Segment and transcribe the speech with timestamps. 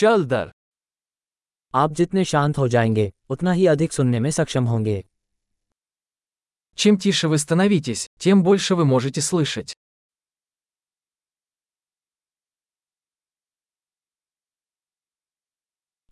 [0.00, 0.51] चल दर
[1.73, 5.03] आप जितने शांत हो जाएंगे उतना ही अधिक सुनने में सक्षम होंगे
[6.77, 9.73] Чем тише вы становитесь, тем больше вы можете слышать.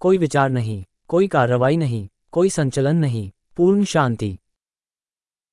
[0.01, 4.37] कोई विचार नहीं कोई कार्रवाई नहीं कोई संचलन नहीं पूर्ण शांति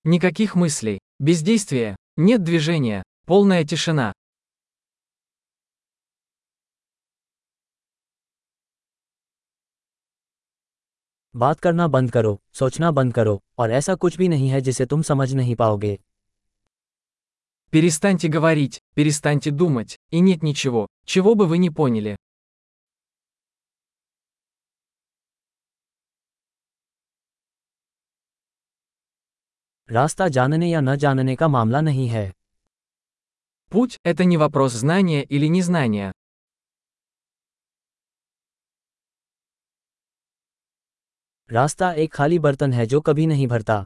[0.05, 4.13] Никаких мыслей, бездействия, нет движения, полная тишина.
[11.36, 15.02] बात करना बंद करो सोचना बंद करो और ऐसा कुछ भी नहीं है जिसे तुम
[15.02, 15.98] समझ नहीं पाओगे
[17.74, 22.16] Перестаньте говорить, перестаньте думать, и нет ничего, чего бы вы не поняли.
[29.90, 32.32] रास्ता जानने या न जानने का मामला नहीं है
[33.72, 36.12] Путь – это не вопрос знания или незнания.
[41.50, 43.86] रास्ता एक खाली बर्तन है जो कभी नहीं भरता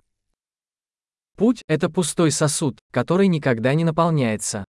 [1.37, 4.63] Путь – это пустой сосуд, который никогда не наполняется.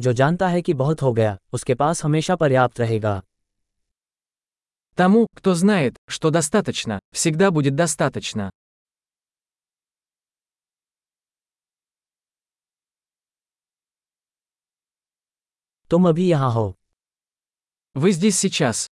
[0.00, 3.22] जो जानता है कि बहुत हो गया उसके पास हमेशा पर्याप्त रहेगा
[4.96, 8.50] Тому, кто знает, что достаточно, всегда будет достаточно.
[15.90, 16.74] तुम अभी यहाँ हो
[17.96, 18.86] Вы здесь сейчас.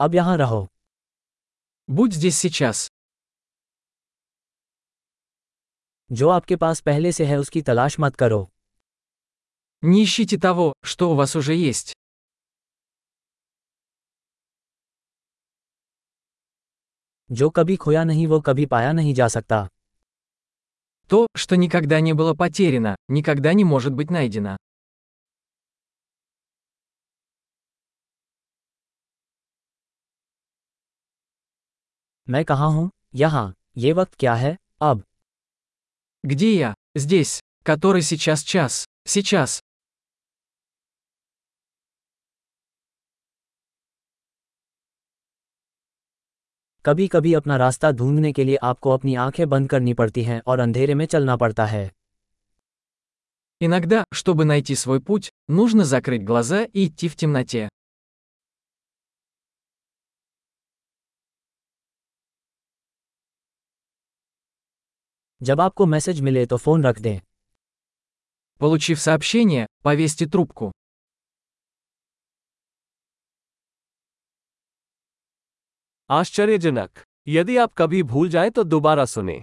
[0.00, 0.66] अब यहाँ रहो
[1.88, 2.88] Будь здесь сейчас.
[6.10, 8.48] जो आपके पास पहले से है उसकी तलाश मत करो
[9.82, 11.92] Не ищите того, что у вас уже есть.
[17.30, 19.68] जो कभी खोया नहीं वो कभी पाया नहीं जा सकता
[21.08, 24.56] То, что никогда не было потеряно, никогда не может быть найдено.
[32.28, 35.02] मैं कहाँ हूँ यहाँ ये वक्त क्या है अब
[36.24, 36.74] Где я?
[36.94, 37.40] Здесь.
[37.64, 38.86] Который сейчас час.
[39.04, 39.60] Сейчас.
[46.86, 50.60] कभी कभी अपना रास्ता ढूंढने के लिए आपको अपनी आंखें बंद करनी पड़ती हैं और
[50.60, 51.90] अंधेरे में चलना पड़ता है
[53.60, 57.68] Иногда, чтобы найти свой путь, нужно закрыть глаза и идти в темноте.
[65.40, 67.18] जब आपको मैसेज मिले तो फ़ोन रख दें
[68.60, 70.72] Получив сообщение, повесьте трубку.
[76.09, 79.41] आश्चर्यजनक। यदि आप कभी भूल जाए तो दोबारा सुने।